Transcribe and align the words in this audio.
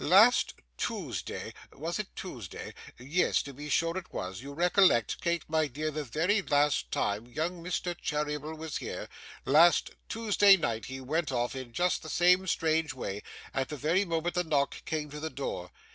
Last 0.03 0.53
Tuesday 0.79 1.53
was 1.73 1.99
it 1.99 2.07
Tuesday? 2.15 2.73
Yes, 2.97 3.43
to 3.43 3.53
be 3.53 3.69
sure 3.69 3.95
it 3.95 4.11
was; 4.11 4.41
you 4.41 4.51
recollect, 4.51 5.21
Kate, 5.21 5.43
my 5.47 5.67
dear, 5.67 5.91
the 5.91 6.03
very 6.03 6.41
last 6.41 6.89
time 6.89 7.27
young 7.27 7.63
Mr. 7.63 7.95
Cheeryble 7.95 8.57
was 8.57 8.77
here 8.77 9.07
last 9.45 9.91
Tuesday 10.09 10.57
night 10.57 10.85
he 10.85 10.99
went 11.01 11.31
off 11.31 11.55
in 11.55 11.71
just 11.71 12.01
the 12.01 12.09
same 12.09 12.47
strange 12.47 12.95
way, 12.95 13.21
at 13.53 13.69
the 13.69 13.77
very 13.77 14.03
moment 14.03 14.33
the 14.33 14.43
knock 14.43 14.83
came 14.85 15.11
to 15.11 15.19
the 15.19 15.29
door. 15.29 15.69